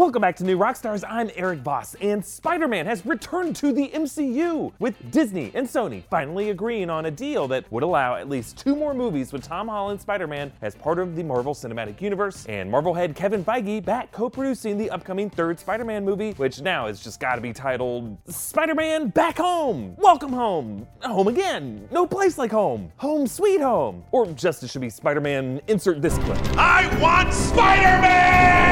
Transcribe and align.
Welcome 0.00 0.22
back 0.22 0.36
to 0.36 0.44
New 0.44 0.56
Rockstars. 0.56 1.04
I'm 1.06 1.30
Erik 1.36 1.58
Voss, 1.58 1.94
and 1.96 2.24
Spider 2.24 2.66
Man 2.66 2.86
has 2.86 3.04
returned 3.04 3.54
to 3.56 3.70
the 3.70 3.88
MCU, 3.88 4.72
with 4.78 4.94
Disney 5.10 5.52
and 5.52 5.66
Sony 5.66 6.04
finally 6.08 6.48
agreeing 6.48 6.88
on 6.88 7.04
a 7.04 7.10
deal 7.10 7.46
that 7.48 7.70
would 7.70 7.82
allow 7.82 8.14
at 8.14 8.26
least 8.26 8.56
two 8.56 8.74
more 8.74 8.94
movies 8.94 9.30
with 9.30 9.42
Tom 9.42 9.68
Holland 9.68 10.00
Spider 10.00 10.26
Man 10.26 10.52
as 10.62 10.74
part 10.74 10.98
of 11.00 11.16
the 11.16 11.22
Marvel 11.22 11.52
Cinematic 11.52 12.00
Universe, 12.00 12.46
and 12.46 12.70
Marvel 12.70 12.94
head 12.94 13.14
Kevin 13.14 13.44
Feige 13.44 13.84
back 13.84 14.10
co 14.10 14.30
producing 14.30 14.78
the 14.78 14.88
upcoming 14.88 15.28
third 15.28 15.60
Spider 15.60 15.84
Man 15.84 16.02
movie, 16.02 16.30
which 16.38 16.62
now 16.62 16.86
has 16.86 17.04
just 17.04 17.20
gotta 17.20 17.42
be 17.42 17.52
titled 17.52 18.16
Spider 18.26 18.74
Man 18.74 19.08
Back 19.08 19.36
Home! 19.36 19.96
Welcome 19.98 20.32
home! 20.32 20.86
Home 21.02 21.28
again! 21.28 21.86
No 21.90 22.06
place 22.06 22.38
like 22.38 22.52
home! 22.52 22.90
Home 22.96 23.26
sweet 23.26 23.60
home! 23.60 24.04
Or 24.12 24.24
just 24.32 24.62
it 24.62 24.70
should 24.70 24.80
be 24.80 24.88
Spider 24.88 25.20
Man 25.20 25.60
insert 25.68 26.00
this 26.00 26.16
clip. 26.16 26.38
I 26.56 26.88
want 27.02 27.34
Spider-Man! 27.34 28.70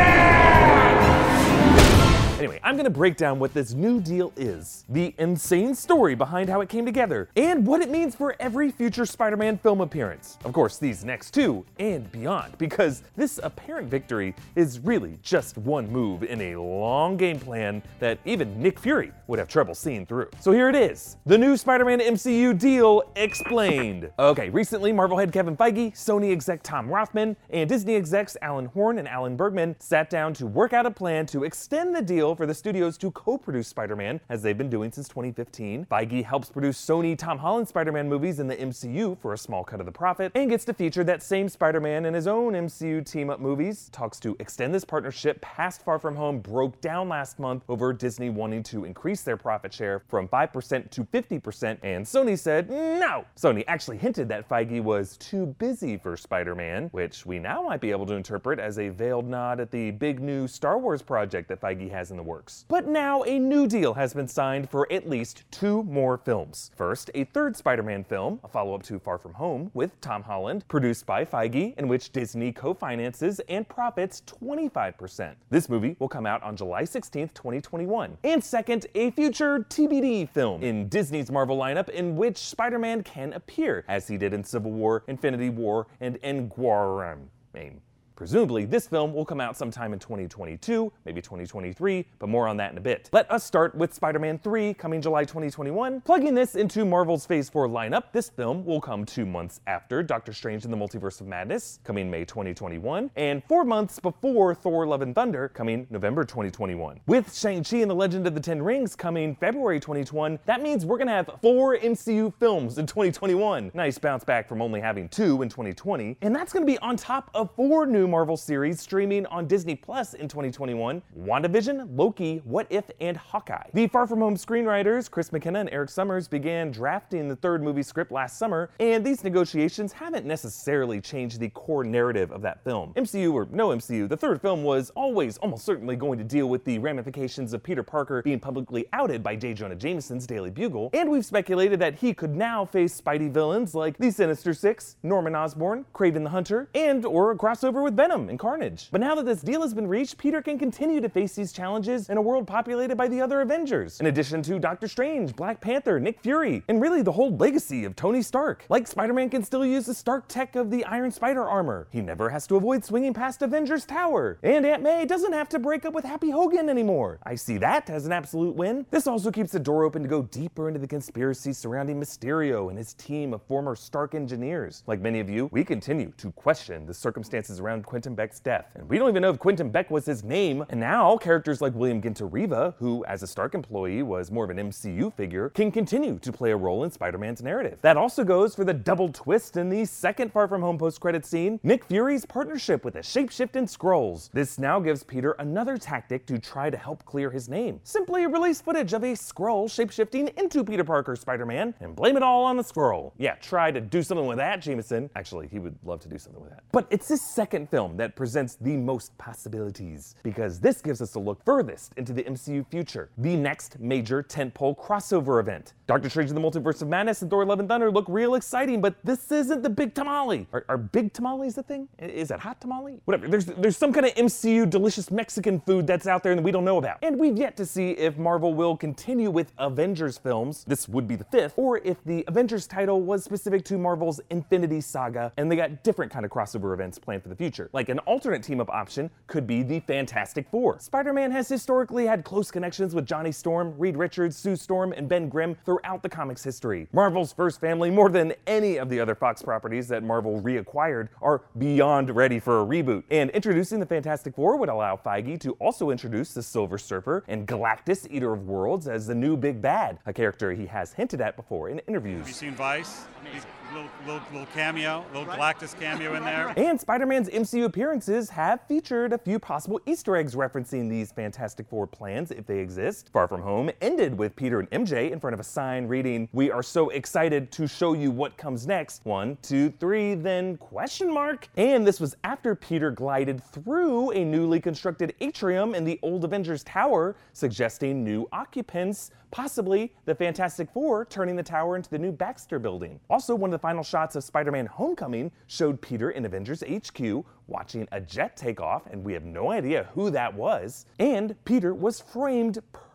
Anyway, 2.38 2.60
I'm 2.62 2.76
gonna 2.76 2.88
break 2.88 3.16
down 3.16 3.40
what 3.40 3.52
this 3.52 3.74
new 3.74 4.00
deal 4.00 4.32
is, 4.36 4.84
the 4.88 5.12
insane 5.18 5.74
story 5.74 6.14
behind 6.14 6.48
how 6.48 6.60
it 6.60 6.68
came 6.68 6.86
together, 6.86 7.28
and 7.34 7.66
what 7.66 7.80
it 7.80 7.90
means 7.90 8.14
for 8.14 8.36
every 8.38 8.70
future 8.70 9.04
Spider 9.04 9.36
Man 9.36 9.58
film 9.58 9.80
appearance. 9.80 10.38
Of 10.44 10.52
course, 10.52 10.78
these 10.78 11.04
next 11.04 11.32
two, 11.32 11.66
and 11.80 12.10
beyond, 12.12 12.56
because 12.56 13.02
this 13.16 13.40
apparent 13.42 13.88
victory 13.88 14.36
is 14.54 14.78
really 14.78 15.18
just 15.20 15.58
one 15.58 15.90
move 15.90 16.22
in 16.22 16.40
a 16.40 16.54
long 16.54 17.16
game 17.16 17.40
plan 17.40 17.82
that 17.98 18.20
even 18.24 18.62
Nick 18.62 18.78
Fury 18.78 19.10
would 19.26 19.40
have 19.40 19.48
trouble 19.48 19.74
seeing 19.74 20.06
through. 20.06 20.30
So 20.38 20.52
here 20.52 20.68
it 20.68 20.76
is 20.76 21.16
the 21.26 21.36
new 21.36 21.56
Spider 21.56 21.86
Man 21.86 21.98
MCU 21.98 22.56
deal 22.56 23.02
explained. 23.16 24.10
Okay, 24.16 24.48
recently, 24.48 24.92
Marvel 24.92 25.18
head 25.18 25.32
Kevin 25.32 25.56
Feige, 25.56 25.92
Sony 25.92 26.30
exec 26.30 26.62
Tom 26.62 26.88
Rothman, 26.88 27.36
and 27.50 27.68
Disney 27.68 27.96
execs 27.96 28.36
Alan 28.42 28.66
Horn 28.66 28.98
and 29.00 29.08
Alan 29.08 29.34
Bergman 29.34 29.74
sat 29.80 30.08
down 30.08 30.34
to 30.34 30.46
work 30.46 30.72
out 30.72 30.86
a 30.86 30.90
plan 30.92 31.26
to 31.26 31.42
extend 31.42 31.96
the 31.96 32.00
deal 32.00 32.27
for 32.34 32.46
the 32.46 32.54
studios 32.54 32.98
to 32.98 33.10
co 33.10 33.38
produce 33.38 33.68
Spider 33.68 33.96
Man, 33.96 34.20
as 34.28 34.42
they've 34.42 34.56
been 34.56 34.70
doing 34.70 34.92
since 34.92 35.08
2015. 35.08 35.86
Feige 35.90 36.24
helps 36.24 36.50
produce 36.50 36.78
Sony 36.84 37.16
Tom 37.16 37.38
Holland 37.38 37.68
Spider 37.68 37.92
Man 37.92 38.08
movies 38.08 38.40
in 38.40 38.46
the 38.46 38.56
MCU 38.56 39.18
for 39.18 39.32
a 39.32 39.38
small 39.38 39.64
cut 39.64 39.80
of 39.80 39.86
the 39.86 39.92
profit, 39.92 40.32
and 40.34 40.50
gets 40.50 40.64
to 40.66 40.74
feature 40.74 41.04
that 41.04 41.22
same 41.22 41.48
Spider 41.48 41.80
Man 41.80 42.04
in 42.04 42.14
his 42.14 42.26
own 42.26 42.52
MCU 42.52 43.04
team 43.04 43.30
up 43.30 43.40
movies. 43.40 43.88
Talks 43.92 44.18
to 44.20 44.36
extend 44.38 44.74
this 44.74 44.84
partnership 44.84 45.40
past 45.40 45.84
Far 45.84 45.98
From 45.98 46.16
Home 46.16 46.40
broke 46.40 46.80
down 46.80 47.08
last 47.08 47.38
month 47.38 47.64
over 47.68 47.92
Disney 47.92 48.30
wanting 48.30 48.62
to 48.64 48.84
increase 48.84 49.22
their 49.22 49.36
profit 49.36 49.72
share 49.72 50.02
from 50.08 50.28
5% 50.28 50.90
to 50.90 51.04
50%, 51.04 51.78
and 51.82 52.04
Sony 52.04 52.38
said 52.38 52.70
no. 52.70 53.24
Sony 53.36 53.64
actually 53.68 53.98
hinted 53.98 54.28
that 54.28 54.48
Feige 54.48 54.82
was 54.82 55.16
too 55.16 55.46
busy 55.58 55.96
for 55.96 56.16
Spider 56.16 56.54
Man, 56.54 56.88
which 56.92 57.24
we 57.24 57.38
now 57.38 57.62
might 57.62 57.80
be 57.80 57.90
able 57.90 58.06
to 58.06 58.14
interpret 58.14 58.58
as 58.58 58.78
a 58.78 58.88
veiled 58.88 59.26
nod 59.26 59.60
at 59.60 59.70
the 59.70 59.90
big 59.92 60.20
new 60.20 60.46
Star 60.46 60.78
Wars 60.78 61.02
project 61.02 61.48
that 61.48 61.60
Feige 61.60 61.90
has 61.90 62.10
in 62.10 62.17
the 62.18 62.22
works. 62.22 62.66
But 62.68 62.86
now 62.86 63.22
a 63.22 63.38
new 63.38 63.66
deal 63.66 63.94
has 63.94 64.12
been 64.12 64.28
signed 64.28 64.68
for 64.68 64.86
at 64.92 65.08
least 65.08 65.44
two 65.50 65.82
more 65.84 66.18
films. 66.18 66.70
First, 66.76 67.10
a 67.14 67.24
third 67.24 67.56
Spider 67.56 67.82
Man 67.82 68.04
film, 68.04 68.40
a 68.44 68.48
follow 68.48 68.74
up 68.74 68.82
to 68.82 68.98
Far 68.98 69.16
From 69.16 69.32
Home, 69.34 69.70
with 69.72 69.98
Tom 70.02 70.22
Holland, 70.22 70.66
produced 70.68 71.06
by 71.06 71.24
Feige, 71.24 71.74
in 71.78 71.88
which 71.88 72.12
Disney 72.12 72.52
co 72.52 72.74
finances 72.74 73.40
and 73.48 73.66
profits 73.66 74.22
25%. 74.26 75.34
This 75.48 75.68
movie 75.68 75.96
will 75.98 76.08
come 76.08 76.26
out 76.26 76.42
on 76.42 76.56
July 76.56 76.84
16, 76.84 77.30
2021. 77.30 78.18
And 78.24 78.44
second, 78.44 78.86
a 78.94 79.10
future 79.12 79.60
TBD 79.70 80.28
film 80.28 80.62
in 80.62 80.88
Disney's 80.88 81.30
Marvel 81.30 81.56
lineup 81.56 81.88
in 81.88 82.16
which 82.16 82.36
Spider 82.36 82.78
Man 82.78 83.02
can 83.02 83.32
appear, 83.32 83.84
as 83.88 84.08
he 84.08 84.18
did 84.18 84.34
in 84.34 84.44
Civil 84.44 84.72
War, 84.72 85.04
Infinity 85.06 85.50
War, 85.50 85.86
and 86.00 86.20
Endgame. 86.22 87.78
Presumably, 88.18 88.64
this 88.64 88.88
film 88.88 89.14
will 89.14 89.24
come 89.24 89.40
out 89.40 89.56
sometime 89.56 89.92
in 89.92 90.00
2022, 90.00 90.92
maybe 91.04 91.22
2023, 91.22 92.04
but 92.18 92.28
more 92.28 92.48
on 92.48 92.56
that 92.56 92.72
in 92.72 92.76
a 92.76 92.80
bit. 92.80 93.08
Let 93.12 93.30
us 93.30 93.44
start 93.44 93.76
with 93.76 93.94
Spider 93.94 94.18
Man 94.18 94.40
3 94.40 94.74
coming 94.74 95.00
July 95.00 95.22
2021. 95.22 96.00
Plugging 96.00 96.34
this 96.34 96.56
into 96.56 96.84
Marvel's 96.84 97.24
Phase 97.24 97.48
4 97.48 97.68
lineup, 97.68 98.10
this 98.10 98.28
film 98.28 98.64
will 98.64 98.80
come 98.80 99.04
two 99.04 99.24
months 99.24 99.60
after 99.68 100.02
Doctor 100.02 100.32
Strange 100.32 100.64
in 100.64 100.72
the 100.72 100.76
Multiverse 100.76 101.20
of 101.20 101.28
Madness, 101.28 101.78
coming 101.84 102.10
May 102.10 102.24
2021, 102.24 103.08
and 103.14 103.40
four 103.44 103.64
months 103.64 104.00
before 104.00 104.52
Thor 104.52 104.84
Love 104.84 105.02
and 105.02 105.14
Thunder, 105.14 105.50
coming 105.50 105.86
November 105.88 106.24
2021. 106.24 106.98
With 107.06 107.32
Shang-Chi 107.32 107.76
and 107.76 107.88
the 107.88 107.94
Legend 107.94 108.26
of 108.26 108.34
the 108.34 108.40
Ten 108.40 108.60
Rings 108.60 108.96
coming 108.96 109.36
February 109.36 109.78
2021, 109.78 110.40
that 110.44 110.60
means 110.60 110.84
we're 110.84 110.98
gonna 110.98 111.12
have 111.12 111.30
four 111.40 111.76
MCU 111.76 112.34
films 112.40 112.78
in 112.78 112.86
2021. 112.86 113.70
Nice 113.74 113.96
bounce 113.96 114.24
back 114.24 114.48
from 114.48 114.60
only 114.60 114.80
having 114.80 115.08
two 115.08 115.40
in 115.42 115.48
2020, 115.48 116.16
and 116.20 116.34
that's 116.34 116.52
gonna 116.52 116.66
be 116.66 116.78
on 116.78 116.96
top 116.96 117.30
of 117.32 117.54
four 117.54 117.86
new 117.86 118.07
Marvel 118.08 118.36
series 118.36 118.80
streaming 118.80 119.26
on 119.26 119.46
Disney 119.46 119.74
Plus 119.74 120.14
in 120.14 120.28
2021 120.28 121.02
WandaVision, 121.18 121.88
Loki, 121.96 122.38
What 122.44 122.66
If, 122.70 122.90
and 123.00 123.16
Hawkeye. 123.16 123.68
The 123.74 123.86
Far 123.86 124.06
From 124.06 124.20
Home 124.20 124.36
screenwriters, 124.36 125.10
Chris 125.10 125.32
McKenna 125.32 125.60
and 125.60 125.70
Erik 125.70 125.90
Sommers, 125.90 126.28
began 126.28 126.70
drafting 126.70 127.28
the 127.28 127.36
third 127.36 127.62
movie 127.62 127.82
script 127.82 128.10
last 128.10 128.38
summer, 128.38 128.70
and 128.80 129.04
these 129.04 129.22
negotiations 129.24 129.92
haven't 129.92 130.26
necessarily 130.26 131.00
changed 131.00 131.40
the 131.40 131.50
core 131.50 131.84
narrative 131.84 132.32
of 132.32 132.42
that 132.42 132.64
film. 132.64 132.92
MCU 132.94 133.32
or 133.32 133.46
no 133.50 133.68
MCU, 133.68 134.08
the 134.08 134.16
third 134.16 134.40
film 134.40 134.64
was 134.64 134.90
always 134.90 135.38
almost 135.38 135.64
certainly 135.64 135.96
going 135.96 136.18
to 136.18 136.24
deal 136.24 136.48
with 136.48 136.64
the 136.64 136.78
ramifications 136.78 137.52
of 137.52 137.62
Peter 137.62 137.82
Parker 137.82 138.22
being 138.22 138.40
publicly 138.40 138.86
outed 138.92 139.22
by 139.22 139.36
J. 139.36 139.54
Jonah 139.54 139.76
Jameson's 139.76 140.26
Daily 140.26 140.50
Bugle, 140.50 140.90
and 140.92 141.10
we've 141.10 141.24
speculated 141.24 141.78
that 141.80 141.96
he 141.96 142.14
could 142.14 142.34
now 142.34 142.64
face 142.64 142.98
Spidey 142.98 143.30
villains 143.30 143.74
like 143.74 143.98
the 143.98 144.10
Sinister 144.10 144.54
Six, 144.54 144.96
Norman 145.02 145.34
Osborn, 145.34 145.84
Kraven 145.94 146.24
the 146.24 146.30
Hunter, 146.30 146.68
and 146.74 147.04
or 147.04 147.30
a 147.30 147.36
crossover 147.36 147.82
with 147.82 147.96
Venom 147.98 148.28
and 148.28 148.38
Carnage. 148.38 148.90
But 148.92 149.00
now 149.00 149.16
that 149.16 149.24
this 149.24 149.42
deal 149.42 149.62
has 149.62 149.74
been 149.74 149.88
reached, 149.88 150.18
Peter 150.18 150.40
can 150.40 150.56
continue 150.56 151.00
to 151.00 151.08
face 151.08 151.34
these 151.34 151.52
challenges 151.52 152.08
in 152.08 152.16
a 152.16 152.22
world 152.22 152.46
populated 152.46 152.94
by 152.94 153.08
the 153.08 153.20
other 153.20 153.40
Avengers, 153.40 153.98
in 153.98 154.06
addition 154.06 154.40
to 154.42 154.60
Doctor 154.60 154.86
Strange, 154.86 155.34
Black 155.34 155.60
Panther, 155.60 155.98
Nick 155.98 156.20
Fury, 156.20 156.62
and 156.68 156.80
really 156.80 157.02
the 157.02 157.10
whole 157.10 157.36
legacy 157.36 157.84
of 157.84 157.96
Tony 157.96 158.22
Stark. 158.22 158.64
Like 158.68 158.86
Spider-Man 158.86 159.30
can 159.30 159.42
still 159.42 159.66
use 159.66 159.84
the 159.84 159.94
Stark 159.94 160.28
tech 160.28 160.54
of 160.54 160.70
the 160.70 160.84
Iron 160.84 161.10
Spider 161.10 161.42
armor. 161.42 161.88
He 161.90 162.00
never 162.00 162.30
has 162.30 162.46
to 162.46 162.54
avoid 162.54 162.84
swinging 162.84 163.14
past 163.14 163.42
Avengers 163.42 163.84
Tower. 163.84 164.38
And 164.44 164.64
Aunt 164.64 164.84
May 164.84 165.04
doesn't 165.04 165.32
have 165.32 165.48
to 165.48 165.58
break 165.58 165.84
up 165.84 165.92
with 165.92 166.04
Happy 166.04 166.30
Hogan 166.30 166.68
anymore. 166.68 167.18
I 167.24 167.34
see 167.34 167.58
that 167.58 167.90
as 167.90 168.06
an 168.06 168.12
absolute 168.12 168.54
win. 168.54 168.86
This 168.92 169.08
also 169.08 169.32
keeps 169.32 169.50
the 169.50 169.58
door 169.58 169.82
open 169.82 170.02
to 170.02 170.08
go 170.08 170.22
deeper 170.22 170.68
into 170.68 170.78
the 170.78 170.86
conspiracy 170.86 171.52
surrounding 171.52 172.00
Mysterio 172.00 172.68
and 172.68 172.78
his 172.78 172.94
team 172.94 173.34
of 173.34 173.42
former 173.42 173.74
Stark 173.74 174.14
engineers. 174.14 174.84
Like 174.86 175.00
many 175.00 175.18
of 175.18 175.28
you, 175.28 175.48
we 175.50 175.64
continue 175.64 176.12
to 176.18 176.30
question 176.30 176.86
the 176.86 176.94
circumstances 176.94 177.58
around 177.58 177.87
Quentin 177.88 178.14
Beck's 178.14 178.38
death. 178.38 178.66
And 178.74 178.86
we 178.86 178.98
don't 178.98 179.08
even 179.08 179.22
know 179.22 179.30
if 179.30 179.38
Quentin 179.38 179.70
Beck 179.70 179.90
was 179.90 180.04
his 180.04 180.22
name. 180.22 180.62
And 180.68 180.78
now 180.78 181.16
characters 181.16 181.62
like 181.62 181.74
William 181.74 182.02
Ginter 182.02 182.30
Riva, 182.30 182.74
who 182.78 183.02
as 183.06 183.22
a 183.22 183.26
Stark 183.26 183.54
employee 183.54 184.02
was 184.02 184.30
more 184.30 184.44
of 184.44 184.50
an 184.50 184.58
MCU 184.58 185.10
figure, 185.14 185.48
can 185.48 185.72
continue 185.72 186.18
to 186.18 186.30
play 186.30 186.50
a 186.50 186.56
role 186.56 186.84
in 186.84 186.90
Spider-Man's 186.90 187.42
narrative. 187.42 187.78
That 187.80 187.96
also 187.96 188.24
goes 188.24 188.54
for 188.54 188.64
the 188.64 188.74
double 188.74 189.08
twist 189.08 189.56
in 189.56 189.70
the 189.70 189.86
second 189.86 190.32
Far 190.32 190.46
From 190.48 190.60
Home 190.60 190.76
post-credit 190.76 191.24
scene, 191.24 191.58
Nick 191.62 191.82
Fury's 191.86 192.26
partnership 192.26 192.84
with 192.84 192.92
the 192.92 193.00
shapeshifting 193.00 193.74
Skrulls. 193.74 194.30
This 194.32 194.58
now 194.58 194.80
gives 194.80 195.02
Peter 195.02 195.32
another 195.38 195.78
tactic 195.78 196.26
to 196.26 196.38
try 196.38 196.68
to 196.68 196.76
help 196.76 197.06
clear 197.06 197.30
his 197.30 197.48
name. 197.48 197.80
Simply 197.84 198.26
release 198.26 198.60
footage 198.60 198.92
of 198.92 199.02
a 199.02 199.14
Skrull 199.14 199.64
shapeshifting 199.64 200.38
into 200.38 200.62
Peter 200.62 200.84
Parker 200.84 201.16
Spider-Man 201.16 201.72
and 201.80 201.96
blame 201.96 202.18
it 202.18 202.22
all 202.22 202.44
on 202.44 202.58
the 202.58 202.62
Skrull. 202.62 203.12
Yeah, 203.16 203.36
try 203.36 203.70
to 203.70 203.80
do 203.80 204.02
something 204.02 204.26
with 204.26 204.36
that, 204.36 204.60
Jameson. 204.60 205.08
Actually, 205.16 205.48
he 205.48 205.58
would 205.58 205.74
love 205.84 206.00
to 206.00 206.08
do 206.08 206.18
something 206.18 206.42
with 206.42 206.50
that. 206.50 206.64
But 206.70 206.86
it's 206.90 207.08
this 207.08 207.22
second 207.22 207.70
film 207.70 207.77
that 207.86 208.16
presents 208.16 208.56
the 208.60 208.76
most 208.76 209.16
possibilities, 209.18 210.16
because 210.22 210.58
this 210.58 210.82
gives 210.82 211.00
us 211.00 211.14
a 211.14 211.18
look 211.18 211.44
furthest 211.44 211.92
into 211.96 212.12
the 212.12 212.24
MCU 212.24 212.66
future, 212.68 213.10
the 213.18 213.36
next 213.36 213.78
major 213.78 214.22
tentpole 214.22 214.76
crossover 214.76 215.40
event. 215.40 215.74
Doctor 215.86 216.10
Strange 216.10 216.30
in 216.30 216.34
the 216.34 216.40
Multiverse 216.40 216.82
of 216.82 216.88
Madness 216.88 217.22
and 217.22 217.30
Thor 217.30 217.44
Love 217.46 217.60
and 217.60 217.68
Thunder 217.68 217.90
look 217.90 218.06
real 218.08 218.34
exciting, 218.34 218.80
but 218.80 218.94
this 219.04 219.30
isn't 219.30 219.62
the 219.62 219.70
big 219.70 219.94
tamale. 219.94 220.46
Are, 220.52 220.64
are 220.68 220.76
big 220.76 221.12
tamales 221.12 221.56
a 221.56 221.62
thing? 221.62 221.88
Is 221.98 222.28
that 222.28 222.40
hot 222.40 222.60
tamale? 222.60 223.00
Whatever. 223.04 223.28
There's 223.28 223.46
there's 223.46 223.76
some 223.76 223.92
kind 223.92 224.06
of 224.06 224.14
MCU 224.14 224.68
delicious 224.68 225.10
Mexican 225.10 225.60
food 225.60 225.86
that's 225.86 226.06
out 226.06 226.22
there 226.22 226.34
that 226.34 226.42
we 226.42 226.50
don't 226.50 226.64
know 226.64 226.78
about. 226.78 226.98
And 227.02 227.18
we've 227.18 227.36
yet 227.36 227.56
to 227.56 227.66
see 227.66 227.92
if 227.92 228.18
Marvel 228.18 228.54
will 228.54 228.76
continue 228.76 229.30
with 229.30 229.52
Avengers 229.58 230.18
films. 230.18 230.64
This 230.66 230.88
would 230.88 231.08
be 231.08 231.16
the 231.16 231.24
fifth, 231.24 231.54
or 231.56 231.78
if 231.78 232.02
the 232.04 232.24
Avengers 232.28 232.66
title 232.66 233.00
was 233.00 233.24
specific 233.24 233.64
to 233.66 233.78
Marvel's 233.78 234.20
Infinity 234.30 234.80
Saga, 234.80 235.32
and 235.36 235.50
they 235.50 235.56
got 235.56 235.82
different 235.82 236.12
kind 236.12 236.24
of 236.24 236.30
crossover 236.30 236.74
events 236.74 236.98
planned 236.98 237.22
for 237.22 237.28
the 237.28 237.36
future. 237.36 237.57
Like 237.72 237.88
an 237.88 237.98
alternate 238.00 238.42
team 238.42 238.60
up 238.60 238.70
option 238.70 239.10
could 239.26 239.46
be 239.46 239.62
the 239.62 239.80
Fantastic 239.80 240.48
Four. 240.50 240.78
Spider-Man 240.78 241.30
has 241.30 241.48
historically 241.48 242.06
had 242.06 242.24
close 242.24 242.50
connections 242.50 242.94
with 242.94 243.06
Johnny 243.06 243.32
Storm, 243.32 243.74
Reed 243.78 243.96
Richards, 243.96 244.36
Sue 244.36 244.56
Storm, 244.56 244.92
and 244.92 245.08
Ben 245.08 245.28
Grimm 245.28 245.56
throughout 245.64 246.02
the 246.02 246.08
comics 246.08 246.44
history. 246.44 246.88
Marvel's 246.92 247.32
first 247.32 247.60
family, 247.60 247.90
more 247.90 248.08
than 248.08 248.34
any 248.46 248.76
of 248.76 248.88
the 248.88 249.00
other 249.00 249.14
Fox 249.14 249.42
properties 249.42 249.88
that 249.88 250.02
Marvel 250.02 250.40
reacquired, 250.40 251.08
are 251.20 251.42
beyond 251.58 252.14
ready 252.14 252.38
for 252.38 252.60
a 252.60 252.66
reboot. 252.66 253.02
And 253.10 253.30
introducing 253.30 253.80
the 253.80 253.86
Fantastic 253.86 254.34
Four 254.34 254.56
would 254.56 254.68
allow 254.68 254.96
Feige 254.96 255.40
to 255.40 255.52
also 255.54 255.90
introduce 255.90 256.32
the 256.34 256.42
Silver 256.42 256.78
Surfer 256.78 257.24
and 257.28 257.46
Galactus, 257.46 258.06
Eater 258.10 258.32
of 258.32 258.46
Worlds, 258.46 258.88
as 258.88 259.06
the 259.06 259.14
new 259.14 259.36
big 259.36 259.60
bad, 259.62 259.98
a 260.06 260.12
character 260.12 260.52
he 260.52 260.66
has 260.66 260.92
hinted 260.92 261.20
at 261.20 261.36
before 261.36 261.68
in 261.68 261.78
interviews. 261.80 262.18
Have 262.18 262.28
you 262.28 262.34
seen 262.34 262.54
Vice? 262.54 263.06
He's, 263.32 263.44
little, 263.72 263.90
little, 264.06 264.22
little 264.32 264.46
cameo, 264.54 265.04
little 265.12 265.26
Galactus 265.26 265.78
cameo 265.78 266.14
in 266.14 266.24
there. 266.24 266.52
And 266.56 266.80
Spider 266.80 267.06
Man's 267.06 267.28
MCU 267.28 267.64
appearances 267.64 268.30
have 268.30 268.60
featured 268.66 269.12
a 269.12 269.18
few 269.18 269.38
possible 269.38 269.80
Easter 269.86 270.16
eggs 270.16 270.34
referencing 270.34 270.88
these 270.88 271.12
Fantastic 271.12 271.66
Four 271.68 271.86
plans 271.86 272.30
if 272.30 272.46
they 272.46 272.58
exist. 272.58 273.10
Far 273.12 273.28
From 273.28 273.42
Home 273.42 273.70
ended 273.80 274.16
with 274.16 274.34
Peter 274.36 274.60
and 274.60 274.70
MJ 274.70 275.10
in 275.10 275.20
front 275.20 275.34
of 275.34 275.40
a 275.40 275.44
sign 275.44 275.86
reading, 275.86 276.28
We 276.32 276.50
are 276.50 276.62
so 276.62 276.90
excited 276.90 277.50
to 277.52 277.66
show 277.66 277.92
you 277.92 278.10
what 278.10 278.36
comes 278.36 278.66
next. 278.66 279.04
One, 279.04 279.38
two, 279.42 279.70
three, 279.78 280.14
then 280.14 280.56
question 280.56 281.12
mark. 281.12 281.48
And 281.56 281.86
this 281.86 282.00
was 282.00 282.16
after 282.24 282.54
Peter 282.54 282.90
glided 282.90 283.42
through 283.42 284.12
a 284.12 284.24
newly 284.24 284.60
constructed 284.60 285.14
atrium 285.20 285.74
in 285.74 285.84
the 285.84 285.98
old 286.02 286.24
Avengers 286.24 286.64
Tower, 286.64 287.16
suggesting 287.32 288.04
new 288.04 288.28
occupants 288.32 289.10
possibly 289.30 289.92
the 290.04 290.14
Fantastic 290.14 290.70
Four 290.70 291.04
turning 291.04 291.36
the 291.36 291.42
tower 291.42 291.76
into 291.76 291.90
the 291.90 291.98
new 291.98 292.12
Baxter 292.12 292.58
building. 292.58 293.00
Also, 293.10 293.34
one 293.34 293.52
of 293.52 293.57
the 293.58 293.62
final 293.62 293.82
shots 293.82 294.14
of 294.14 294.22
Spider 294.22 294.52
Man 294.52 294.66
Homecoming 294.66 295.32
showed 295.48 295.82
Peter 295.82 296.12
in 296.12 296.24
Avengers 296.24 296.62
HQ 296.62 297.24
watching 297.48 297.88
a 297.90 298.00
jet 298.00 298.36
take 298.36 298.60
off, 298.60 298.86
and 298.86 299.02
we 299.02 299.12
have 299.12 299.24
no 299.24 299.50
idea 299.50 299.88
who 299.94 300.10
that 300.10 300.32
was. 300.32 300.86
And 301.00 301.34
Peter 301.44 301.74
was 301.74 301.98
framed 301.98 302.60
perfectly 302.72 302.87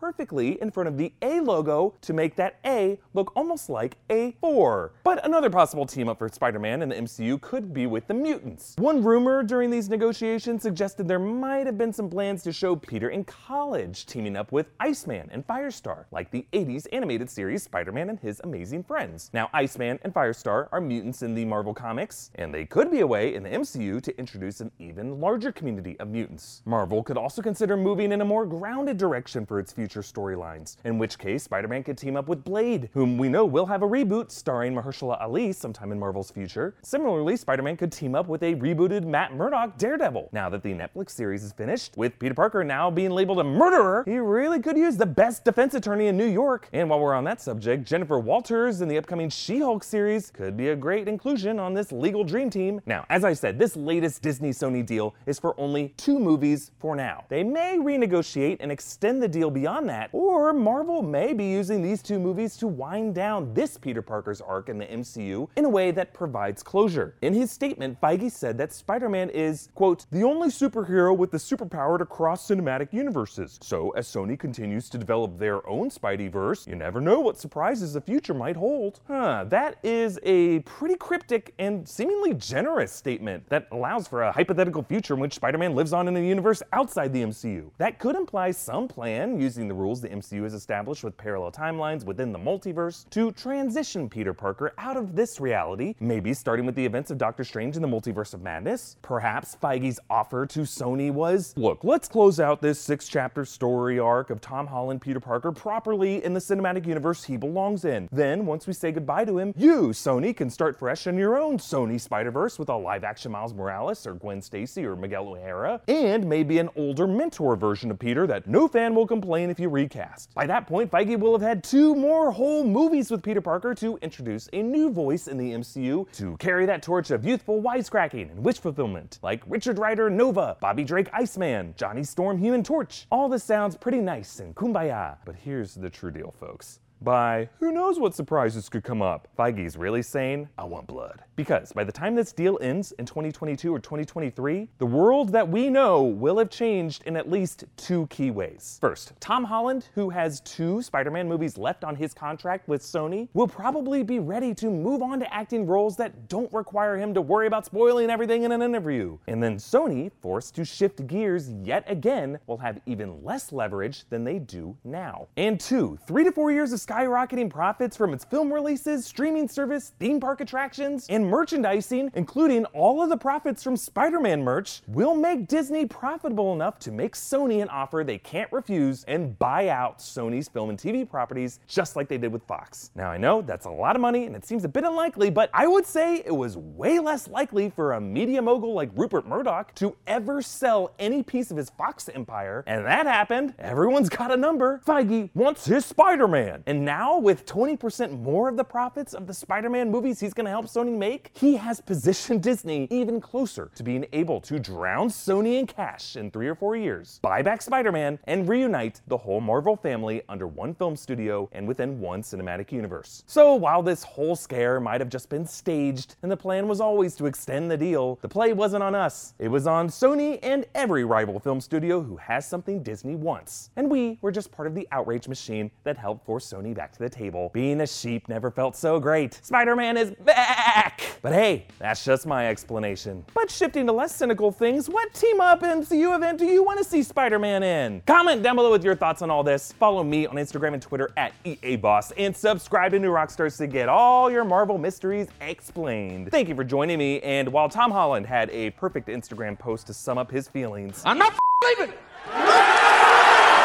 in 0.60 0.70
front 0.70 0.88
of 0.88 0.98
the 0.98 1.12
A 1.22 1.40
logo 1.40 1.94
to 2.02 2.12
make 2.12 2.36
that 2.36 2.58
A 2.64 2.98
look 3.14 3.32
almost 3.36 3.70
like 3.70 3.96
a 4.10 4.32
4. 4.40 4.92
But 5.02 5.24
another 5.24 5.50
possible 5.50 5.86
team 5.86 6.08
up 6.08 6.18
for 6.18 6.28
Spider 6.28 6.58
Man 6.58 6.82
in 6.82 6.88
the 6.88 6.94
MCU 6.94 7.40
could 7.40 7.72
be 7.72 7.86
with 7.86 8.06
the 8.06 8.14
mutants. 8.14 8.74
One 8.78 9.02
rumor 9.02 9.42
during 9.42 9.70
these 9.70 9.88
negotiations 9.88 10.62
suggested 10.62 11.08
there 11.08 11.18
might 11.18 11.66
have 11.66 11.78
been 11.78 11.92
some 11.92 12.10
plans 12.10 12.42
to 12.42 12.52
show 12.52 12.76
Peter 12.76 13.10
in 13.10 13.24
college 13.24 14.06
teaming 14.06 14.36
up 14.36 14.52
with 14.52 14.70
Iceman 14.80 15.28
and 15.32 15.46
Firestar, 15.46 16.04
like 16.10 16.30
the 16.30 16.46
80s 16.52 16.86
animated 16.92 17.30
series 17.30 17.62
Spider 17.62 17.92
Man 17.92 18.10
and 18.10 18.20
His 18.20 18.40
Amazing 18.44 18.84
Friends. 18.84 19.30
Now, 19.32 19.48
Iceman 19.54 19.98
and 20.02 20.12
Firestar 20.12 20.68
are 20.72 20.80
mutants 20.80 21.22
in 21.22 21.34
the 21.34 21.44
Marvel 21.44 21.74
Comics, 21.74 22.30
and 22.34 22.52
they 22.52 22.66
could 22.66 22.90
be 22.90 23.00
a 23.00 23.06
way 23.06 23.34
in 23.34 23.42
the 23.42 23.50
MCU 23.50 24.02
to 24.02 24.18
introduce 24.18 24.60
an 24.60 24.70
even 24.78 25.20
larger 25.20 25.52
community 25.52 25.98
of 26.00 26.08
mutants. 26.08 26.62
Marvel 26.64 27.02
could 27.02 27.16
also 27.16 27.42
consider 27.42 27.76
moving 27.76 28.12
in 28.12 28.20
a 28.20 28.24
more 28.24 28.46
grounded 28.46 28.96
direction 28.96 29.46
for 29.46 29.58
its 29.58 29.72
future 29.72 29.93
storylines, 30.00 30.76
in 30.84 30.98
which 30.98 31.18
case 31.18 31.44
Spider 31.44 31.68
Man 31.68 31.82
could 31.82 31.98
team 31.98 32.16
up 32.16 32.28
with 32.28 32.44
Blade, 32.44 32.90
whom 32.92 33.18
we 33.18 33.28
know 33.28 33.44
will 33.44 33.66
have 33.66 33.82
a 33.82 33.86
reboot 33.86 34.30
starring 34.30 34.74
Mahershala 34.74 35.20
Ali 35.20 35.52
sometime 35.52 35.92
in 35.92 35.98
Marvel's 35.98 36.30
future. 36.30 36.74
Similarly, 36.82 37.36
Spider 37.36 37.62
Man 37.62 37.76
could 37.76 37.92
team 37.92 38.14
up 38.14 38.28
with 38.28 38.42
a 38.42 38.54
rebooted 38.54 39.04
Matt 39.04 39.34
Murdock 39.34 39.78
Daredevil. 39.78 40.28
Now 40.32 40.48
that 40.48 40.62
the 40.62 40.72
Netflix 40.72 41.10
series 41.10 41.44
is 41.44 41.52
finished, 41.52 41.96
with 41.96 42.18
Peter 42.18 42.34
Parker 42.34 42.64
now 42.64 42.90
being 42.90 43.10
labeled 43.10 43.40
a 43.40 43.44
murderer, 43.44 44.04
he 44.06 44.18
really 44.18 44.60
could 44.60 44.76
use 44.76 44.96
the 44.96 45.06
best 45.06 45.44
defense 45.44 45.74
attorney 45.74 46.06
in 46.06 46.16
New 46.16 46.26
York. 46.26 46.68
And 46.72 46.88
while 46.88 47.00
we're 47.00 47.14
on 47.14 47.24
that 47.24 47.40
subject, 47.40 47.84
Jennifer 47.84 48.18
Walters 48.18 48.80
in 48.80 48.88
the 48.88 48.98
upcoming 48.98 49.28
She 49.28 49.58
Hulk 49.60 49.84
series 49.84 50.30
could 50.30 50.56
be 50.56 50.68
a 50.68 50.76
great 50.76 51.08
inclusion 51.08 51.58
on 51.58 51.74
this 51.74 51.92
legal 51.92 52.24
dream 52.24 52.50
team. 52.50 52.80
Now, 52.86 53.04
as 53.08 53.24
I 53.24 53.32
said, 53.32 53.58
this 53.58 53.76
latest 53.76 54.22
Disney 54.22 54.50
Sony 54.50 54.84
deal 54.84 55.14
is 55.26 55.38
for 55.38 55.58
only 55.58 55.94
two 55.96 56.18
movies 56.18 56.70
for 56.78 56.96
now. 56.96 57.24
They 57.28 57.42
may 57.42 57.76
renegotiate 57.78 58.58
and 58.60 58.72
extend 58.72 59.22
the 59.22 59.28
deal 59.28 59.50
beyond 59.50 59.83
that, 59.86 60.10
or 60.12 60.52
Marvel 60.52 61.02
may 61.02 61.32
be 61.32 61.44
using 61.44 61.82
these 61.82 62.02
two 62.02 62.18
movies 62.18 62.56
to 62.56 62.66
wind 62.66 63.14
down 63.14 63.52
this 63.54 63.76
Peter 63.76 64.02
Parker's 64.02 64.40
arc 64.40 64.68
in 64.68 64.78
the 64.78 64.86
MCU 64.86 65.48
in 65.56 65.64
a 65.64 65.68
way 65.68 65.90
that 65.90 66.14
provides 66.14 66.62
closure. 66.62 67.16
In 67.22 67.34
his 67.34 67.50
statement, 67.50 68.00
Feige 68.00 68.30
said 68.30 68.58
that 68.58 68.72
Spider 68.72 69.08
Man 69.08 69.30
is, 69.30 69.68
quote, 69.74 70.06
the 70.10 70.22
only 70.22 70.48
superhero 70.48 71.16
with 71.16 71.30
the 71.30 71.38
superpower 71.38 71.98
to 71.98 72.06
cross 72.06 72.48
cinematic 72.48 72.92
universes. 72.92 73.58
So, 73.62 73.90
as 73.90 74.06
Sony 74.06 74.38
continues 74.38 74.88
to 74.90 74.98
develop 74.98 75.38
their 75.38 75.66
own 75.68 75.90
Spideyverse, 75.90 76.66
you 76.66 76.76
never 76.76 77.00
know 77.00 77.20
what 77.20 77.38
surprises 77.38 77.92
the 77.92 78.00
future 78.00 78.34
might 78.34 78.56
hold. 78.56 79.00
Huh, 79.06 79.44
that 79.48 79.76
is 79.82 80.18
a 80.22 80.60
pretty 80.60 80.96
cryptic 80.96 81.54
and 81.58 81.88
seemingly 81.88 82.34
generous 82.34 82.92
statement 82.92 83.48
that 83.48 83.68
allows 83.72 84.08
for 84.08 84.22
a 84.22 84.32
hypothetical 84.32 84.82
future 84.82 85.14
in 85.14 85.20
which 85.20 85.34
Spider 85.34 85.58
Man 85.58 85.74
lives 85.74 85.92
on 85.92 86.08
in 86.08 86.16
a 86.16 86.20
universe 86.20 86.62
outside 86.72 87.12
the 87.12 87.22
MCU. 87.22 87.70
That 87.78 87.98
could 87.98 88.16
imply 88.16 88.50
some 88.50 88.88
plan, 88.88 89.40
using 89.40 89.68
the 89.68 89.73
rules 89.74 90.00
the 90.00 90.08
MCU 90.08 90.42
has 90.44 90.54
established 90.54 91.04
with 91.04 91.16
parallel 91.16 91.52
timelines 91.52 92.04
within 92.04 92.32
the 92.32 92.38
multiverse, 92.38 93.08
to 93.10 93.30
transition 93.32 94.08
Peter 94.08 94.32
Parker 94.32 94.72
out 94.78 94.96
of 94.96 95.14
this 95.14 95.40
reality, 95.40 95.94
maybe 96.00 96.32
starting 96.32 96.64
with 96.64 96.74
the 96.74 96.86
events 96.86 97.10
of 97.10 97.18
Doctor 97.18 97.44
Strange 97.44 97.76
in 97.76 97.82
the 97.82 97.88
Multiverse 97.88 98.32
of 98.32 98.40
Madness. 98.40 98.96
Perhaps 99.02 99.58
Feige's 99.62 100.00
offer 100.08 100.46
to 100.46 100.60
Sony 100.60 101.12
was 101.12 101.52
look, 101.54 101.84
let's 101.84 102.08
close 102.08 102.40
out 102.40 102.62
this 102.62 102.80
six 102.80 103.06
chapter 103.06 103.44
story 103.44 103.98
arc 103.98 104.30
of 104.30 104.40
Tom 104.40 104.66
Holland 104.66 105.02
Peter 105.02 105.20
Parker 105.20 105.52
properly 105.52 106.24
in 106.24 106.32
the 106.32 106.40
cinematic 106.40 106.86
universe 106.86 107.24
he 107.24 107.36
belongs 107.36 107.84
in. 107.84 108.08
Then, 108.10 108.46
once 108.46 108.66
we 108.66 108.72
say 108.72 108.90
goodbye 108.90 109.26
to 109.26 109.38
him, 109.38 109.52
you, 109.54 109.88
Sony, 109.88 110.34
can 110.34 110.48
start 110.48 110.78
fresh 110.78 111.06
in 111.06 111.18
your 111.18 111.38
own 111.38 111.58
Sony 111.58 112.00
Spider 112.00 112.30
Verse 112.30 112.58
with 112.58 112.70
a 112.70 112.76
live 112.76 113.04
action 113.04 113.30
Miles 113.30 113.52
Morales 113.52 114.06
or 114.06 114.14
or 114.14 114.18
Gwen 114.18 114.40
Stacy 114.40 114.84
or 114.84 114.96
Miguel 114.96 115.28
O'Hara, 115.28 115.80
and 115.88 116.26
maybe 116.26 116.58
an 116.58 116.70
older 116.76 117.06
mentor 117.06 117.56
version 117.56 117.90
of 117.90 117.98
Peter 117.98 118.26
that 118.26 118.46
no 118.46 118.68
fan 118.68 118.94
will 118.94 119.06
complain 119.06 119.50
if 119.54 119.60
you 119.60 119.68
recast. 119.68 120.34
By 120.34 120.48
that 120.48 120.66
point, 120.66 120.90
Feige 120.90 121.16
will 121.16 121.30
have 121.32 121.40
had 121.40 121.62
two 121.62 121.94
more 121.94 122.32
whole 122.32 122.64
movies 122.64 123.08
with 123.08 123.22
Peter 123.22 123.40
Parker 123.40 123.72
to 123.76 123.96
introduce 124.02 124.48
a 124.52 124.60
new 124.60 124.90
voice 124.90 125.28
in 125.28 125.38
the 125.38 125.52
MCU 125.52 126.10
to 126.14 126.36
carry 126.38 126.66
that 126.66 126.82
torch 126.82 127.12
of 127.12 127.24
youthful 127.24 127.62
wisecracking 127.62 128.32
and 128.32 128.44
wish 128.44 128.58
fulfillment, 128.58 129.20
like 129.22 129.44
Richard 129.46 129.78
Rider 129.78 130.10
Nova, 130.10 130.56
Bobby 130.60 130.82
Drake 130.82 131.08
Iceman, 131.12 131.72
Johnny 131.76 132.02
Storm 132.02 132.36
Human 132.36 132.64
Torch. 132.64 133.06
All 133.12 133.28
this 133.28 133.44
sounds 133.44 133.76
pretty 133.76 134.00
nice 134.00 134.40
and 134.40 134.56
kumbaya, 134.56 135.18
but 135.24 135.36
here's 135.36 135.76
the 135.76 135.88
true 135.88 136.10
deal, 136.10 136.34
folks 136.40 136.80
by 137.04 137.48
who 137.60 137.70
knows 137.70 137.98
what 138.00 138.14
surprises 138.14 138.68
could 138.68 138.82
come 138.82 139.02
up. 139.02 139.28
Feige's 139.38 139.76
really 139.76 140.02
saying, 140.02 140.48
I 140.58 140.64
want 140.64 140.86
blood. 140.86 141.22
Because 141.36 141.72
by 141.72 141.84
the 141.84 141.92
time 141.92 142.14
this 142.14 142.32
deal 142.32 142.58
ends 142.60 142.92
in 142.92 143.06
2022 143.06 143.74
or 143.74 143.80
2023, 143.80 144.68
the 144.78 144.86
world 144.86 145.30
that 145.30 145.48
we 145.48 145.68
know 145.68 146.02
will 146.02 146.38
have 146.38 146.50
changed 146.50 147.02
in 147.06 147.16
at 147.16 147.30
least 147.30 147.64
two 147.76 148.06
key 148.06 148.30
ways. 148.30 148.78
First, 148.80 149.12
Tom 149.20 149.44
Holland, 149.44 149.88
who 149.94 150.10
has 150.10 150.40
two 150.40 150.80
Spider 150.82 151.10
Man 151.10 151.28
movies 151.28 151.58
left 151.58 151.84
on 151.84 151.96
his 151.96 152.14
contract 152.14 152.68
with 152.68 152.82
Sony, 152.82 153.28
will 153.34 153.48
probably 153.48 154.02
be 154.02 154.20
ready 154.20 154.54
to 154.54 154.70
move 154.70 155.02
on 155.02 155.18
to 155.20 155.34
acting 155.34 155.66
roles 155.66 155.96
that 155.96 156.28
don't 156.28 156.52
require 156.52 156.96
him 156.96 157.12
to 157.14 157.20
worry 157.20 157.46
about 157.48 157.66
spoiling 157.66 158.10
everything 158.10 158.44
in 158.44 158.52
an 158.52 158.62
interview. 158.62 159.18
And 159.26 159.42
then 159.42 159.56
Sony, 159.56 160.10
forced 160.20 160.54
to 160.54 160.64
shift 160.64 161.06
gears 161.06 161.50
yet 161.50 161.84
again, 161.88 162.38
will 162.46 162.58
have 162.58 162.80
even 162.86 163.24
less 163.24 163.52
leverage 163.52 164.04
than 164.08 164.22
they 164.22 164.38
do 164.38 164.76
now. 164.84 165.26
And 165.36 165.58
two, 165.58 165.98
three 166.06 166.22
to 166.24 166.32
four 166.32 166.52
years 166.52 166.72
of 166.72 166.80
skyrocketing 166.94 167.50
profits 167.50 167.96
from 167.96 168.12
its 168.12 168.24
film 168.24 168.52
releases, 168.52 169.04
streaming 169.04 169.48
service, 169.48 169.92
theme 169.98 170.20
park 170.20 170.40
attractions, 170.40 171.06
and 171.08 171.26
merchandising, 171.26 172.10
including 172.14 172.64
all 172.66 173.02
of 173.02 173.08
the 173.08 173.16
profits 173.16 173.64
from 173.64 173.76
Spider 173.76 174.20
Man 174.20 174.42
merch, 174.42 174.82
will 174.86 175.14
make 175.14 175.48
Disney 175.48 175.86
profitable 175.86 176.52
enough 176.52 176.78
to 176.80 176.92
make 176.92 177.16
Sony 177.16 177.62
an 177.62 177.68
offer 177.68 178.04
they 178.04 178.18
can't 178.18 178.50
refuse 178.52 179.02
and 179.04 179.36
buy 179.38 179.68
out 179.68 179.98
Sony's 179.98 180.48
film 180.48 180.70
and 180.70 180.78
TV 180.78 181.08
properties 181.08 181.58
just 181.66 181.96
like 181.96 182.08
they 182.08 182.18
did 182.18 182.32
with 182.32 182.44
Fox. 182.44 182.90
Now, 182.94 183.10
I 183.10 183.16
know 183.16 183.42
that's 183.42 183.66
a 183.66 183.70
lot 183.70 183.96
of 183.96 184.02
money 184.02 184.26
and 184.26 184.36
it 184.36 184.44
seems 184.44 184.64
a 184.64 184.68
bit 184.68 184.84
unlikely, 184.84 185.30
but 185.30 185.50
I 185.52 185.66
would 185.66 185.86
say 185.86 186.22
it 186.24 186.34
was 186.34 186.56
way 186.56 187.00
less 187.00 187.26
likely 187.26 187.70
for 187.70 187.94
a 187.94 188.00
media 188.00 188.40
mogul 188.40 188.72
like 188.72 188.90
Rupert 188.94 189.26
Murdoch 189.26 189.74
to 189.76 189.96
ever 190.06 190.42
sell 190.42 190.94
any 191.00 191.24
piece 191.24 191.50
of 191.50 191.56
his 191.56 191.70
Fox 191.70 192.08
empire, 192.08 192.62
and 192.66 192.84
that 192.86 193.06
happened. 193.06 193.54
Everyone's 193.58 194.08
got 194.08 194.30
a 194.30 194.36
number. 194.36 194.80
Feige 194.86 195.30
wants 195.34 195.64
his 195.64 195.84
Spider 195.84 196.28
Man, 196.28 196.62
and 196.66 196.83
now, 196.84 197.18
with 197.18 197.46
20% 197.46 198.20
more 198.20 198.48
of 198.48 198.56
the 198.56 198.64
profits 198.64 199.14
of 199.14 199.26
the 199.26 199.34
Spider 199.34 199.70
Man 199.70 199.90
movies 199.90 200.20
he's 200.20 200.34
going 200.34 200.44
to 200.44 200.50
help 200.50 200.66
Sony 200.66 200.96
make, 200.96 201.30
he 201.34 201.56
has 201.56 201.80
positioned 201.80 202.42
Disney 202.44 202.86
even 202.90 203.20
closer 203.20 203.70
to 203.74 203.82
being 203.82 204.06
able 204.12 204.40
to 204.42 204.58
drown 204.58 205.08
Sony 205.08 205.58
in 205.58 205.66
cash 205.66 206.16
in 206.16 206.30
three 206.30 206.48
or 206.48 206.54
four 206.54 206.76
years, 206.76 207.18
buy 207.22 207.42
back 207.42 207.62
Spider 207.62 207.92
Man, 207.92 208.18
and 208.24 208.48
reunite 208.48 209.00
the 209.06 209.16
whole 209.16 209.40
Marvel 209.40 209.76
family 209.76 210.22
under 210.28 210.46
one 210.46 210.74
film 210.74 210.96
studio 210.96 211.48
and 211.52 211.66
within 211.66 212.00
one 212.00 212.22
cinematic 212.22 212.72
universe. 212.72 213.24
So, 213.26 213.54
while 213.54 213.82
this 213.82 214.02
whole 214.02 214.36
scare 214.36 214.80
might 214.80 215.00
have 215.00 215.10
just 215.10 215.28
been 215.28 215.46
staged 215.46 216.16
and 216.22 216.30
the 216.30 216.36
plan 216.36 216.68
was 216.68 216.80
always 216.80 217.14
to 217.16 217.26
extend 217.26 217.70
the 217.70 217.76
deal, 217.76 218.18
the 218.22 218.28
play 218.28 218.52
wasn't 218.52 218.82
on 218.82 218.94
us. 218.94 219.34
It 219.38 219.48
was 219.48 219.66
on 219.66 219.88
Sony 219.88 220.38
and 220.42 220.66
every 220.74 221.04
rival 221.04 221.38
film 221.38 221.60
studio 221.60 222.02
who 222.02 222.16
has 222.16 222.46
something 222.46 222.82
Disney 222.82 223.14
wants. 223.14 223.70
And 223.76 223.90
we 223.90 224.18
were 224.22 224.32
just 224.32 224.50
part 224.50 224.66
of 224.66 224.74
the 224.74 224.88
outrage 224.92 225.28
machine 225.28 225.70
that 225.84 225.98
helped 225.98 226.24
force 226.24 226.52
Sony 226.52 226.63
back 226.72 226.92
to 226.92 226.98
the 226.98 227.10
table. 227.10 227.50
Being 227.52 227.80
a 227.80 227.86
sheep 227.86 228.28
never 228.28 228.50
felt 228.50 228.76
so 228.76 228.98
great. 228.98 229.40
Spider 229.42 229.76
Man 229.76 229.96
is 229.96 230.12
back! 230.12 231.02
But 231.20 231.32
hey, 231.32 231.66
that's 231.78 232.04
just 232.04 232.26
my 232.26 232.48
explanation. 232.48 233.24
But 233.34 233.50
shifting 233.50 233.86
to 233.86 233.92
less 233.92 234.14
cynical 234.14 234.52
things, 234.52 234.88
what 234.88 235.12
team 235.14 235.40
up 235.40 235.62
MCU 235.62 236.14
event 236.14 236.38
do 236.38 236.46
you 236.46 236.62
want 236.62 236.78
to 236.78 236.84
see 236.84 237.02
Spider 237.02 237.38
Man 237.38 237.62
in? 237.62 238.02
Comment 238.06 238.42
down 238.42 238.56
below 238.56 238.70
with 238.70 238.84
your 238.84 238.94
thoughts 238.94 239.22
on 239.22 239.30
all 239.30 239.42
this. 239.42 239.72
Follow 239.72 240.04
me 240.04 240.26
on 240.26 240.36
Instagram 240.36 240.74
and 240.74 240.82
Twitter 240.82 241.10
at 241.16 241.32
EAVoss 241.44 242.12
and 242.16 242.36
subscribe 242.36 242.92
to 242.92 242.98
New 242.98 243.10
Rockstars 243.10 243.58
to 243.58 243.66
get 243.66 243.88
all 243.88 244.30
your 244.30 244.44
Marvel 244.44 244.78
mysteries 244.78 245.28
explained. 245.40 246.30
Thank 246.30 246.48
you 246.48 246.54
for 246.54 246.64
joining 246.64 246.98
me. 246.98 247.20
And 247.20 247.48
while 247.48 247.68
Tom 247.68 247.90
Holland 247.90 248.26
had 248.26 248.50
a 248.50 248.70
perfect 248.70 249.08
Instagram 249.08 249.58
post 249.58 249.86
to 249.88 249.94
sum 249.94 250.18
up 250.18 250.30
his 250.30 250.46
feelings, 250.46 251.02
I'm 251.04 251.18
not 251.18 251.34
leaving. 251.64 251.94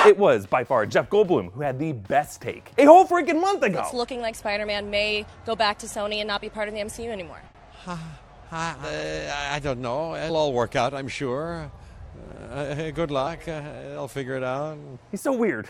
It 0.08 0.18
was 0.18 0.48
by 0.48 0.64
far 0.64 0.86
Jeff 0.86 1.10
Goldblum 1.10 1.52
who 1.52 1.62
had 1.62 1.78
the 1.78 1.92
best 1.92 2.42
take 2.42 2.72
a 2.78 2.86
whole 2.86 3.06
freaking 3.06 3.42
month 3.42 3.64
ago. 3.64 3.82
It's 3.82 3.94
looking 3.94 4.22
like 4.22 4.36
Spider 4.36 4.66
Man 4.66 4.90
may 4.90 5.26
go 5.46 5.56
back 5.56 5.78
to 5.80 5.88
Sony 5.88 6.16
and 6.16 6.28
not 6.28 6.40
be 6.40 6.50
part 6.50 6.70
of 6.70 6.74
the 6.74 6.80
MCU 6.80 7.10
anymore. 7.10 7.42
Uh, 7.86 7.98
I 8.52 9.60
don't 9.62 9.82
know. 9.82 10.16
It'll 10.16 10.38
all 10.38 10.54
work 10.54 10.76
out, 10.76 10.94
I'm 10.94 11.08
sure. 11.08 11.70
Uh, 12.50 12.92
good 12.92 13.12
luck. 13.12 13.48
Uh, 13.48 13.62
I'll 13.96 14.08
figure 14.08 14.36
it 14.36 14.44
out. 14.44 14.78
He's 15.12 15.22
so 15.22 15.34
weird. 15.34 15.70